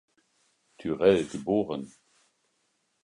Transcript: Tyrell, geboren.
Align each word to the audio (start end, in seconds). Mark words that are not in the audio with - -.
Tyrell, 0.79 1.25
geboren. 1.27 1.93